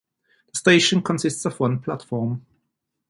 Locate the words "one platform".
1.59-2.43